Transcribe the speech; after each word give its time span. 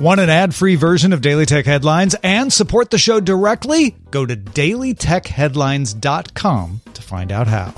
Want 0.00 0.18
an 0.18 0.30
ad 0.30 0.54
free 0.54 0.76
version 0.76 1.12
of 1.12 1.20
Daily 1.20 1.44
Tech 1.44 1.66
Headlines 1.66 2.16
and 2.22 2.50
support 2.50 2.90
the 2.90 2.96
show 2.96 3.20
directly? 3.20 3.94
Go 4.10 4.24
to 4.24 4.34
dailytechheadlines.com 4.34 6.80
to 6.94 7.02
find 7.02 7.30
out 7.30 7.46
how. 7.46 7.74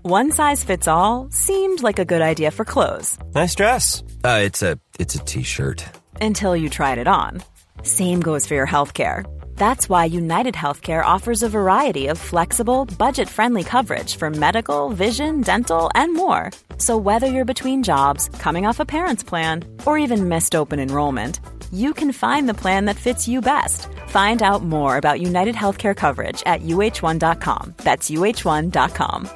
One 0.00 0.32
size 0.32 0.64
fits 0.64 0.88
all 0.88 1.28
seemed 1.30 1.82
like 1.82 1.98
a 1.98 2.06
good 2.06 2.22
idea 2.22 2.50
for 2.50 2.64
clothes 2.64 3.18
Nice 3.34 3.54
dress. 3.54 4.02
Uh, 4.24 4.40
it's 4.42 4.62
a 4.62 4.78
it's 4.98 5.14
a 5.14 5.18
t-shirt. 5.18 5.84
until 6.20 6.56
you 6.56 6.68
tried 6.70 6.96
it 6.98 7.06
on. 7.06 7.42
Same 7.82 8.20
goes 8.20 8.46
for 8.46 8.54
your 8.54 8.66
healthcare. 8.66 9.24
That's 9.56 9.88
why 9.88 10.06
United 10.06 10.54
Healthcare 10.54 11.04
offers 11.04 11.42
a 11.42 11.48
variety 11.48 12.08
of 12.08 12.18
flexible, 12.18 12.84
budget 12.98 13.28
friendly 13.28 13.62
coverage 13.62 14.16
for 14.16 14.28
medical, 14.28 14.90
vision, 14.90 15.40
dental, 15.40 15.90
and 15.94 16.14
more. 16.14 16.50
So, 16.78 16.96
whether 16.96 17.26
you're 17.28 17.44
between 17.54 17.84
jobs, 17.84 18.28
coming 18.40 18.66
off 18.66 18.80
a 18.80 18.84
parent's 18.84 19.22
plan, 19.22 19.64
or 19.86 19.98
even 19.98 20.28
missed 20.28 20.54
open 20.54 20.80
enrollment, 20.80 21.38
you 21.72 21.94
can 21.94 22.12
find 22.12 22.48
the 22.48 22.60
plan 22.62 22.86
that 22.86 22.96
fits 22.96 23.28
you 23.28 23.40
best. 23.40 23.88
Find 24.08 24.42
out 24.42 24.62
more 24.62 24.96
about 24.96 25.20
United 25.20 25.54
Healthcare 25.54 25.96
coverage 25.96 26.42
at 26.44 26.62
uh1.com. 26.62 27.74
That's 27.78 28.10
uh1.com. 28.10 29.28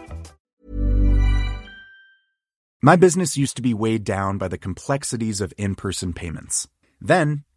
My 2.82 2.94
business 2.94 3.36
used 3.36 3.56
to 3.56 3.62
be 3.62 3.74
weighed 3.74 4.04
down 4.04 4.36
by 4.38 4.48
the 4.48 4.58
complexities 4.58 5.40
of 5.40 5.52
in 5.56 5.74
person 5.74 6.12
payments. 6.12 6.68
Then, 7.00 7.42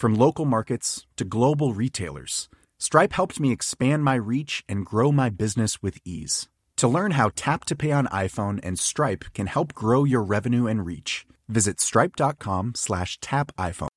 From 0.00 0.14
local 0.14 0.46
markets 0.46 1.04
to 1.16 1.26
global 1.26 1.74
retailers, 1.74 2.48
Stripe 2.78 3.12
helped 3.12 3.38
me 3.38 3.52
expand 3.52 4.02
my 4.02 4.14
reach 4.14 4.64
and 4.66 4.86
grow 4.86 5.12
my 5.12 5.28
business 5.28 5.82
with 5.82 5.98
ease. 6.06 6.48
To 6.78 6.88
learn 6.88 7.10
how 7.10 7.32
Tap 7.36 7.66
to 7.66 7.76
Pay 7.76 7.92
on 7.92 8.06
iPhone 8.06 8.60
and 8.62 8.78
Stripe 8.78 9.26
can 9.34 9.46
help 9.46 9.74
grow 9.74 10.04
your 10.04 10.22
revenue 10.22 10.66
and 10.66 10.86
reach, 10.86 11.26
visit 11.50 11.80
stripe.com 11.80 12.72
slash 12.76 13.18
tap 13.20 13.52
iPhone. 13.58 13.88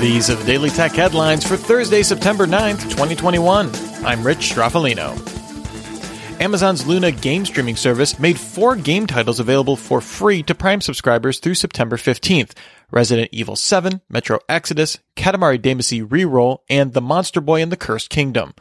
These 0.00 0.30
are 0.30 0.36
the 0.36 0.44
Daily 0.46 0.70
Tech 0.70 0.92
headlines 0.92 1.44
for 1.44 1.56
Thursday, 1.56 2.04
September 2.04 2.46
9th, 2.46 2.82
2021. 2.82 3.68
I'm 4.06 4.24
Rich 4.24 4.54
Stroffolino. 4.54 5.37
Amazon's 6.40 6.86
Luna 6.86 7.10
game 7.10 7.44
streaming 7.44 7.74
service 7.74 8.20
made 8.20 8.38
four 8.38 8.76
game 8.76 9.08
titles 9.08 9.40
available 9.40 9.74
for 9.74 10.00
free 10.00 10.40
to 10.44 10.54
Prime 10.54 10.80
subscribers 10.80 11.40
through 11.40 11.56
September 11.56 11.96
15th 11.96 12.52
Resident 12.92 13.28
Evil 13.32 13.56
7, 13.56 14.00
Metro 14.08 14.38
Exodus, 14.48 14.98
Katamari 15.16 15.58
Damacy 15.58 16.06
Reroll, 16.06 16.58
and 16.70 16.92
The 16.92 17.00
Monster 17.00 17.40
Boy 17.40 17.60
and 17.60 17.72
the 17.72 17.76
Cursed 17.76 18.08
Kingdom. 18.08 18.54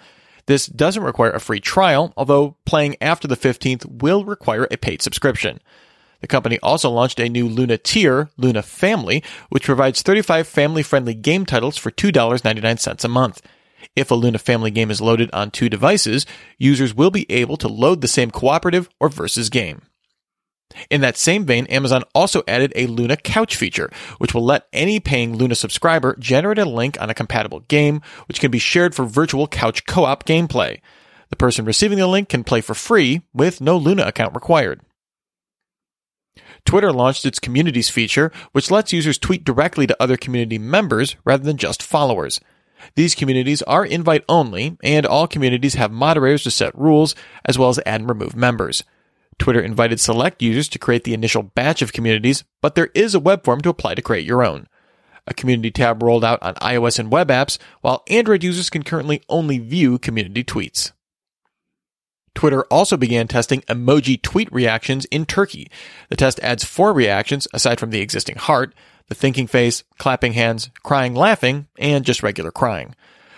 This 0.47 0.65
doesn't 0.65 1.03
require 1.03 1.29
a 1.31 1.39
free 1.39 1.59
trial, 1.59 2.13
although 2.17 2.57
playing 2.65 2.97
after 2.99 3.27
the 3.27 3.37
15th 3.37 4.01
will 4.01 4.25
require 4.25 4.67
a 4.71 4.77
paid 4.77 5.03
subscription. 5.03 5.59
The 6.21 6.27
company 6.27 6.57
also 6.63 6.89
launched 6.89 7.19
a 7.19 7.29
new 7.29 7.47
Luna 7.47 7.77
tier, 7.77 8.31
Luna 8.37 8.63
Family, 8.63 9.23
which 9.49 9.65
provides 9.65 10.01
35 10.01 10.47
family 10.47 10.81
friendly 10.81 11.13
game 11.13 11.45
titles 11.45 11.77
for 11.77 11.91
$2.99 11.91 13.03
a 13.03 13.07
month. 13.07 13.41
If 13.97 14.11
a 14.11 14.15
Luna 14.15 14.37
Family 14.37 14.69
game 14.69 14.91
is 14.91 15.01
loaded 15.01 15.31
on 15.33 15.49
two 15.49 15.69
devices, 15.69 16.27
users 16.59 16.93
will 16.93 17.09
be 17.09 17.25
able 17.31 17.57
to 17.57 17.67
load 17.67 18.01
the 18.01 18.07
same 18.07 18.29
cooperative 18.29 18.87
or 18.99 19.09
versus 19.09 19.49
game. 19.49 19.81
In 20.91 21.01
that 21.01 21.17
same 21.17 21.45
vein, 21.45 21.65
Amazon 21.65 22.03
also 22.13 22.43
added 22.47 22.71
a 22.75 22.85
Luna 22.85 23.17
Couch 23.17 23.55
feature, 23.55 23.89
which 24.19 24.35
will 24.35 24.45
let 24.45 24.67
any 24.71 24.99
paying 24.99 25.35
Luna 25.35 25.55
subscriber 25.55 26.15
generate 26.19 26.59
a 26.59 26.65
link 26.65 27.01
on 27.01 27.09
a 27.09 27.15
compatible 27.15 27.61
game, 27.61 28.01
which 28.27 28.39
can 28.39 28.51
be 28.51 28.59
shared 28.59 28.93
for 28.93 29.03
virtual 29.03 29.47
couch 29.47 29.87
co-op 29.87 30.25
gameplay. 30.25 30.79
The 31.31 31.35
person 31.35 31.65
receiving 31.65 31.97
the 31.97 32.05
link 32.05 32.29
can 32.29 32.43
play 32.43 32.61
for 32.61 32.75
free 32.75 33.23
with 33.33 33.61
no 33.61 33.77
Luna 33.77 34.03
account 34.03 34.35
required. 34.35 34.81
Twitter 36.65 36.93
launched 36.93 37.25
its 37.25 37.39
communities 37.39 37.89
feature, 37.89 38.31
which 38.51 38.69
lets 38.69 38.93
users 38.93 39.17
tweet 39.17 39.43
directly 39.43 39.87
to 39.87 39.97
other 39.99 40.17
community 40.17 40.59
members 40.59 41.15
rather 41.25 41.43
than 41.43 41.57
just 41.57 41.81
followers. 41.81 42.39
These 42.95 43.15
communities 43.15 43.61
are 43.63 43.85
invite 43.85 44.23
only, 44.29 44.77
and 44.83 45.05
all 45.05 45.27
communities 45.27 45.75
have 45.75 45.91
moderators 45.91 46.43
to 46.43 46.51
set 46.51 46.77
rules, 46.77 47.15
as 47.45 47.57
well 47.57 47.69
as 47.69 47.79
add 47.79 48.01
and 48.01 48.09
remove 48.09 48.35
members. 48.35 48.83
Twitter 49.39 49.61
invited 49.61 49.99
select 49.99 50.41
users 50.41 50.67
to 50.69 50.79
create 50.79 51.03
the 51.03 51.13
initial 51.13 51.43
batch 51.43 51.81
of 51.81 51.93
communities, 51.93 52.43
but 52.61 52.75
there 52.75 52.89
is 52.93 53.13
a 53.13 53.19
web 53.19 53.43
form 53.43 53.61
to 53.61 53.69
apply 53.69 53.95
to 53.95 54.01
create 54.01 54.25
your 54.25 54.43
own. 54.43 54.67
A 55.27 55.33
community 55.33 55.71
tab 55.71 56.01
rolled 56.01 56.23
out 56.23 56.41
on 56.41 56.55
iOS 56.55 56.99
and 56.99 57.11
web 57.11 57.27
apps, 57.27 57.57
while 57.81 58.03
Android 58.09 58.43
users 58.43 58.69
can 58.69 58.83
currently 58.83 59.21
only 59.29 59.59
view 59.59 59.99
community 59.99 60.43
tweets. 60.43 60.91
Twitter 62.33 62.63
also 62.65 62.97
began 62.97 63.27
testing 63.27 63.61
emoji 63.61 64.21
tweet 64.21 64.51
reactions 64.51 65.05
in 65.05 65.25
Turkey. 65.25 65.69
The 66.09 66.15
test 66.15 66.39
adds 66.41 66.63
four 66.63 66.93
reactions 66.93 67.47
aside 67.51 67.79
from 67.79 67.89
the 67.89 67.99
existing 67.99 68.35
heart, 68.35 68.75
the 69.07 69.15
thinking 69.15 69.47
face, 69.47 69.83
clapping 69.97 70.33
hands, 70.33 70.69
crying 70.83 71.15
laughing, 71.15 71.67
and 71.77 72.05
just 72.05 72.23
regular 72.23 72.51
crying. 72.51 72.95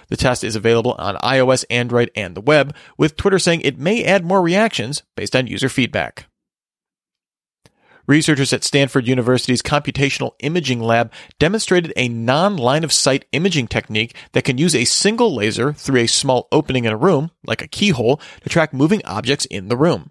The 0.09 0.18
test 0.18 0.44
is 0.44 0.56
available 0.56 0.96
on 0.97 1.16
iOS, 1.18 1.66
Android, 1.69 2.09
and 2.16 2.35
the 2.35 2.41
web, 2.41 2.75
with 2.97 3.16
Twitter 3.16 3.40
saying 3.40 3.62
it 3.62 3.78
may 3.78 4.03
add 4.03 4.25
more 4.25 4.41
reactions 4.41 5.03
based 5.16 5.35
on 5.35 5.47
user 5.47 5.69
feedback. 5.69 6.25
Researchers 8.07 8.52
at 8.53 8.63
Stanford 8.63 9.07
University's 9.07 9.62
Computational 9.62 10.31
Imaging 10.40 10.80
Lab 10.80 11.13
demonstrated 11.38 11.94
a 11.96 12.09
non 12.09 12.57
line 12.57 12.84
of 12.84 12.91
sight 12.91 13.25
imaging 13.34 13.68
technique 13.68 14.16
that 14.31 14.44
can 14.44 14.57
use 14.57 14.74
a 14.74 14.86
single 14.86 15.36
laser 15.36 15.74
through 15.74 16.00
a 16.00 16.07
small 16.07 16.47
opening 16.51 16.86
in 16.86 16.91
a 16.91 16.97
room, 16.97 17.30
like 17.46 17.62
a 17.62 17.68
keyhole, 17.68 18.19
to 18.41 18.50
track 18.50 18.74
moving 18.74 19.06
objects 19.06 19.46
in 19.46 19.68
the 19.68 19.78
room. 19.78 20.09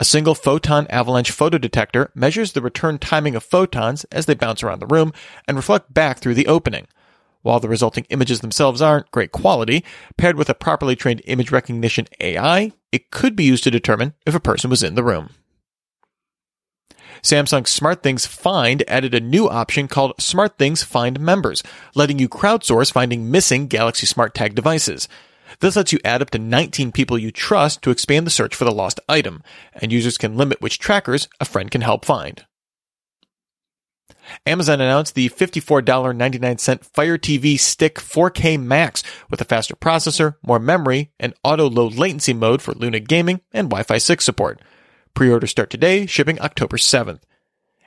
A 0.00 0.04
single 0.04 0.36
photon 0.36 0.86
avalanche 0.90 1.32
photodetector 1.32 2.14
measures 2.14 2.52
the 2.52 2.62
return 2.62 2.98
timing 2.98 3.34
of 3.34 3.42
photons 3.42 4.04
as 4.12 4.26
they 4.26 4.34
bounce 4.34 4.62
around 4.62 4.78
the 4.78 4.86
room 4.86 5.12
and 5.48 5.56
reflect 5.56 5.92
back 5.92 6.18
through 6.18 6.34
the 6.34 6.46
opening. 6.46 6.86
While 7.42 7.58
the 7.58 7.68
resulting 7.68 8.04
images 8.08 8.40
themselves 8.40 8.80
aren't 8.80 9.10
great 9.10 9.32
quality, 9.32 9.84
paired 10.16 10.36
with 10.36 10.48
a 10.48 10.54
properly 10.54 10.94
trained 10.94 11.22
image 11.24 11.50
recognition 11.50 12.06
AI, 12.20 12.72
it 12.92 13.10
could 13.10 13.34
be 13.34 13.44
used 13.44 13.64
to 13.64 13.72
determine 13.72 14.14
if 14.24 14.36
a 14.36 14.40
person 14.40 14.70
was 14.70 14.84
in 14.84 14.94
the 14.94 15.02
room. 15.02 15.30
Samsung 17.20 17.64
SmartThings 17.64 18.26
Find 18.26 18.84
added 18.86 19.14
a 19.14 19.20
new 19.20 19.48
option 19.48 19.88
called 19.88 20.16
SmartThings 20.18 20.84
Find 20.84 21.18
Members, 21.18 21.64
letting 21.96 22.20
you 22.20 22.28
crowdsource 22.28 22.92
finding 22.92 23.32
missing 23.32 23.66
Galaxy 23.66 24.06
Smart 24.06 24.32
Tag 24.34 24.54
devices. 24.54 25.08
This 25.60 25.76
lets 25.76 25.92
you 25.92 25.98
add 26.04 26.22
up 26.22 26.30
to 26.30 26.38
19 26.38 26.92
people 26.92 27.18
you 27.18 27.32
trust 27.32 27.82
to 27.82 27.90
expand 27.90 28.26
the 28.26 28.30
search 28.30 28.54
for 28.54 28.64
the 28.64 28.72
lost 28.72 29.00
item, 29.08 29.42
and 29.74 29.92
users 29.92 30.18
can 30.18 30.36
limit 30.36 30.60
which 30.60 30.78
trackers 30.78 31.28
a 31.40 31.44
friend 31.44 31.70
can 31.70 31.80
help 31.80 32.04
find. 32.04 32.44
Amazon 34.46 34.80
announced 34.80 35.14
the 35.14 35.28
$54.99 35.30 36.84
Fire 36.84 37.18
TV 37.18 37.58
Stick 37.58 37.96
4K 37.96 38.60
Max 38.60 39.02
with 39.30 39.40
a 39.40 39.44
faster 39.44 39.74
processor, 39.74 40.36
more 40.46 40.58
memory, 40.58 41.10
and 41.18 41.34
auto 41.42 41.68
low 41.68 41.88
latency 41.88 42.34
mode 42.34 42.62
for 42.62 42.72
Luna 42.72 43.00
gaming 43.00 43.40
and 43.52 43.68
Wi 43.68 43.82
Fi 43.82 43.98
6 43.98 44.24
support. 44.24 44.60
Pre 45.14 45.30
orders 45.30 45.50
start 45.50 45.70
today, 45.70 46.06
shipping 46.06 46.40
October 46.40 46.76
7th. 46.76 47.20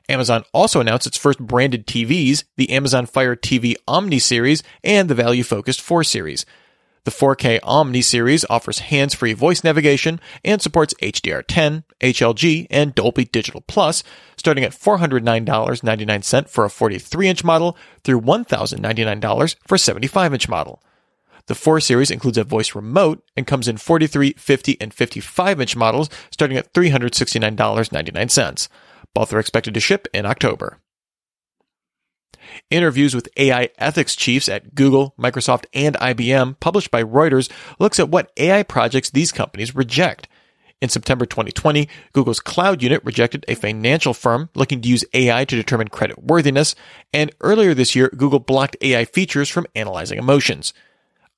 Amazon 0.10 0.44
also 0.52 0.82
announced 0.82 1.08
its 1.08 1.18
first 1.18 1.40
branded 1.40 1.88
TVs, 1.88 2.44
the 2.58 2.72
Amazon 2.72 3.06
Fire 3.06 3.36
TV 3.36 3.76
Omni 3.88 4.20
series 4.20 4.64
and 4.84 5.10
the 5.10 5.16
value 5.16 5.44
focused 5.44 5.80
4 5.80 6.04
series. 6.04 6.46
The 7.04 7.12
4K 7.12 7.60
Omni 7.64 8.04
series 8.04 8.46
offers 8.48 8.78
hands 8.78 9.16
free 9.16 9.34
voice 9.34 9.64
navigation 9.64 10.22
and 10.46 10.62
supports 10.62 10.94
HDR10, 11.02 11.84
HLG, 12.00 12.68
and 12.70 12.94
Dolby 12.94 13.26
Digital 13.26 13.62
Plus, 13.62 14.04
starting 14.38 14.64
at 14.64 14.74
$409.99 14.74 16.48
for 16.48 16.64
a 16.64 16.70
43 16.70 17.28
inch 17.28 17.44
model 17.44 17.76
through 18.04 18.22
$1,099 18.22 19.56
for 19.66 19.76
a 19.76 19.80
75 19.80 20.34
inch 20.34 20.48
model. 20.48 20.84
The 21.48 21.56
4 21.56 21.80
series 21.80 22.12
includes 22.12 22.38
a 22.38 22.44
voice 22.44 22.76
remote 22.76 23.24
and 23.36 23.48
comes 23.48 23.68
in 23.68 23.78
43, 23.78 24.34
50, 24.34 24.78
and 24.80 24.94
55 24.94 25.60
inch 25.60 25.76
models 25.76 26.08
starting 26.30 26.58
at 26.58 26.72
$369.99. 26.72 28.68
Both 29.16 29.34
are 29.34 29.40
expected 29.40 29.74
to 29.74 29.80
ship 29.80 30.08
in 30.14 30.28
October. 30.28 30.78
Interviews 32.70 33.14
with 33.14 33.30
AI 33.38 33.70
ethics 33.78 34.16
chiefs 34.16 34.48
at 34.50 34.76
Google, 34.76 35.14
Microsoft, 35.20 35.66
and 35.74 35.96
IBM, 35.96 36.60
published 36.60 36.92
by 36.92 37.04
Reuters, 37.04 37.50
looks 37.80 38.00
at 38.00 38.10
what 38.10 38.32
AI 38.38 38.64
projects 38.64 39.10
these 39.10 39.32
companies 39.32 39.76
reject. 39.76 40.28
In 40.82 40.90
September 40.90 41.26
2020, 41.26 41.88
Google's 42.12 42.40
cloud 42.40 42.82
unit 42.82 43.04
rejected 43.06 43.46
a 43.48 43.56
financial 43.56 44.14
firm 44.14 44.50
looking 44.56 44.82
to 44.82 44.90
use 44.90 45.06
AI 45.14 45.46
to 45.46 45.56
determine 45.56 45.90
credit 45.90 46.24
worthiness, 46.24 46.76
and 47.14 47.32
earlier 47.42 47.74
this 47.74 47.96
year, 47.96 48.10
Google 48.16 48.40
blocked 48.40 48.78
AI 48.82 49.06
features 49.06 49.50
from 49.50 49.68
analyzing 49.76 50.18
emotions. 50.18 50.74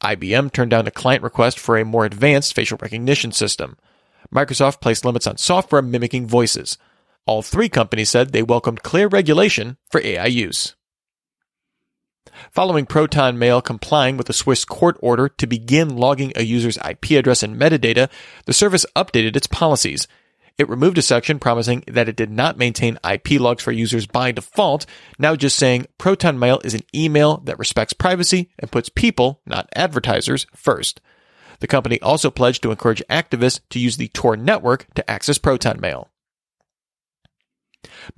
IBM 0.01 0.51
turned 0.51 0.71
down 0.71 0.87
a 0.87 0.91
client 0.91 1.23
request 1.23 1.59
for 1.59 1.77
a 1.77 1.85
more 1.85 2.05
advanced 2.05 2.55
facial 2.55 2.77
recognition 2.81 3.31
system. 3.31 3.77
Microsoft 4.33 4.81
placed 4.81 5.03
limits 5.03 5.27
on 5.27 5.37
software 5.37 5.81
mimicking 5.81 6.27
voices. 6.27 6.77
All 7.25 7.41
three 7.41 7.69
companies 7.69 8.09
said 8.09 8.31
they 8.31 8.43
welcomed 8.43 8.83
clear 8.83 9.07
regulation 9.07 9.77
for 9.89 10.01
AI 10.01 10.25
use. 10.25 10.75
Following 12.51 12.85
Proton 12.85 13.37
Mail 13.37 13.61
complying 13.61 14.17
with 14.17 14.29
a 14.29 14.33
Swiss 14.33 14.65
court 14.65 14.97
order 15.01 15.29
to 15.29 15.47
begin 15.47 15.95
logging 15.95 16.33
a 16.35 16.43
user's 16.43 16.77
IP 16.77 17.11
address 17.11 17.43
and 17.43 17.59
metadata, 17.59 18.09
the 18.45 18.53
service 18.53 18.85
updated 18.95 19.35
its 19.35 19.47
policies. 19.47 20.07
It 20.57 20.69
removed 20.69 20.99
a 20.99 21.01
section 21.01 21.39
promising 21.39 21.83
that 21.87 22.07
it 22.07 22.15
did 22.15 22.29
not 22.29 22.57
maintain 22.57 22.99
IP 23.09 23.39
logs 23.39 23.63
for 23.63 23.71
users 23.71 24.05
by 24.05 24.31
default, 24.31 24.85
now 25.17 25.35
just 25.35 25.57
saying 25.57 25.87
Proton 25.97 26.37
Mail 26.37 26.61
is 26.63 26.75
an 26.75 26.83
email 26.93 27.37
that 27.45 27.57
respects 27.57 27.93
privacy 27.93 28.51
and 28.59 28.71
puts 28.71 28.87
people, 28.89 29.41
not 29.47 29.67
advertisers, 29.75 30.45
first. 30.55 31.01
The 31.59 31.67
company 31.67 31.99
also 32.01 32.29
pledged 32.29 32.61
to 32.63 32.71
encourage 32.71 33.01
activists 33.09 33.61
to 33.71 33.79
use 33.79 33.97
the 33.97 34.09
Tor 34.09 34.37
network 34.37 34.85
to 34.93 35.09
access 35.09 35.37
Proton 35.39 35.79
Mail. 35.79 36.09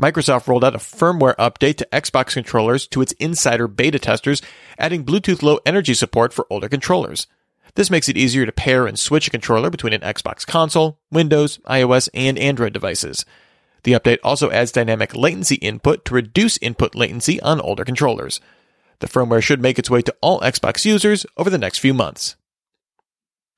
Microsoft 0.01 0.47
rolled 0.47 0.63
out 0.63 0.75
a 0.75 0.79
firmware 0.79 1.35
update 1.35 1.77
to 1.77 1.87
Xbox 1.91 2.33
controllers 2.33 2.87
to 2.87 3.01
its 3.01 3.13
insider 3.13 3.67
beta 3.67 3.99
testers, 3.99 4.41
adding 4.77 5.05
Bluetooth 5.05 5.43
Low 5.43 5.59
Energy 5.65 5.93
support 5.93 6.33
for 6.33 6.47
older 6.49 6.69
controllers. 6.69 7.27
This 7.75 7.91
makes 7.91 8.07
it 8.07 8.17
easier 8.17 8.45
to 8.45 8.51
pair 8.51 8.87
and 8.87 8.97
switch 8.97 9.27
a 9.27 9.31
controller 9.31 9.69
between 9.69 9.93
an 9.93 10.01
Xbox 10.01 10.45
console, 10.47 10.99
Windows, 11.11 11.59
iOS, 11.65 12.09
and 12.13 12.37
Android 12.37 12.73
devices. 12.73 13.25
The 13.83 13.93
update 13.93 14.19
also 14.23 14.49
adds 14.49 14.71
dynamic 14.71 15.15
latency 15.15 15.55
input 15.55 16.05
to 16.05 16.13
reduce 16.13 16.57
input 16.57 16.95
latency 16.95 17.39
on 17.41 17.61
older 17.61 17.85
controllers. 17.85 18.39
The 18.99 19.07
firmware 19.07 19.43
should 19.43 19.61
make 19.61 19.77
its 19.77 19.89
way 19.89 20.01
to 20.01 20.15
all 20.21 20.39
Xbox 20.39 20.85
users 20.85 21.25
over 21.37 21.49
the 21.49 21.57
next 21.57 21.79
few 21.79 21.93
months. 21.93 22.35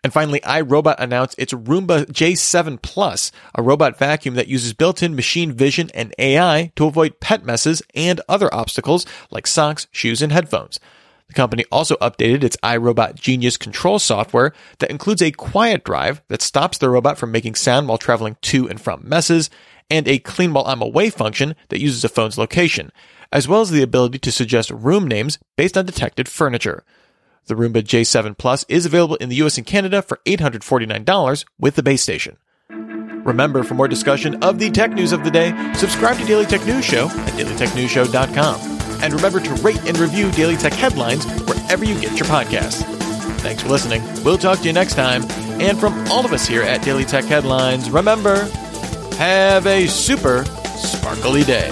And 0.07 0.13
finally, 0.13 0.39
iRobot 0.39 0.95
announced 0.99 1.37
its 1.37 1.51
Roomba 1.51 2.05
J7 2.05 2.81
Plus, 2.81 3.29
a 3.53 3.61
robot 3.61 3.99
vacuum 3.99 4.35
that 4.35 4.47
uses 4.47 4.71
built-in 4.71 5.17
machine 5.17 5.51
vision 5.51 5.91
and 5.93 6.15
AI 6.17 6.71
to 6.77 6.85
avoid 6.85 7.19
pet 7.19 7.43
messes 7.43 7.81
and 7.93 8.21
other 8.29 8.47
obstacles 8.55 9.05
like 9.31 9.45
socks, 9.45 9.87
shoes, 9.91 10.21
and 10.21 10.31
headphones. 10.31 10.79
The 11.27 11.33
company 11.33 11.65
also 11.73 11.97
updated 11.97 12.45
its 12.45 12.55
iRobot 12.63 13.15
Genius 13.15 13.57
control 13.57 13.99
software 13.99 14.53
that 14.79 14.89
includes 14.89 15.21
a 15.21 15.31
quiet 15.31 15.83
drive 15.83 16.21
that 16.29 16.41
stops 16.41 16.77
the 16.77 16.89
robot 16.89 17.17
from 17.17 17.33
making 17.33 17.55
sound 17.55 17.89
while 17.89 17.97
traveling 17.97 18.37
to 18.43 18.69
and 18.69 18.79
from 18.79 19.01
messes, 19.03 19.49
and 19.89 20.07
a 20.07 20.19
clean 20.19 20.53
while 20.53 20.67
I'm 20.67 20.81
away 20.81 21.09
function 21.09 21.53
that 21.67 21.81
uses 21.81 22.05
a 22.05 22.07
phone's 22.07 22.37
location, 22.37 22.93
as 23.33 23.45
well 23.45 23.59
as 23.59 23.71
the 23.71 23.83
ability 23.83 24.19
to 24.19 24.31
suggest 24.31 24.71
room 24.71 25.05
names 25.05 25.37
based 25.57 25.77
on 25.77 25.85
detected 25.85 26.29
furniture. 26.29 26.85
The 27.47 27.55
Roomba 27.55 27.81
J7 27.81 28.37
Plus 28.37 28.65
is 28.67 28.85
available 28.85 29.15
in 29.15 29.29
the 29.29 29.35
US 29.37 29.57
and 29.57 29.65
Canada 29.65 30.01
for 30.01 30.19
$849 30.25 31.45
with 31.59 31.75
the 31.75 31.83
base 31.83 32.03
station. 32.03 32.37
Remember, 32.69 33.63
for 33.63 33.73
more 33.73 33.87
discussion 33.87 34.41
of 34.43 34.59
the 34.59 34.69
tech 34.69 34.91
news 34.91 35.11
of 35.11 35.23
the 35.23 35.31
day, 35.31 35.53
subscribe 35.73 36.17
to 36.17 36.25
Daily 36.25 36.45
Tech 36.45 36.65
News 36.65 36.85
Show 36.85 37.07
at 37.07 37.33
dailytechnewsshow.com. 37.33 38.77
And 39.01 39.13
remember 39.13 39.39
to 39.39 39.53
rate 39.55 39.83
and 39.85 39.97
review 39.97 40.31
Daily 40.31 40.55
Tech 40.55 40.73
headlines 40.73 41.25
wherever 41.43 41.83
you 41.83 41.99
get 41.99 42.17
your 42.17 42.27
podcasts. 42.27 42.83
Thanks 43.41 43.63
for 43.63 43.69
listening. 43.69 44.01
We'll 44.23 44.37
talk 44.37 44.59
to 44.59 44.65
you 44.65 44.73
next 44.73 44.95
time. 44.95 45.23
And 45.61 45.79
from 45.79 45.93
all 46.07 46.25
of 46.25 46.33
us 46.33 46.47
here 46.47 46.63
at 46.63 46.83
Daily 46.83 47.05
Tech 47.05 47.25
Headlines, 47.25 47.89
remember, 47.89 48.45
have 49.17 49.65
a 49.67 49.87
super 49.87 50.45
sparkly 50.75 51.43
day. 51.43 51.71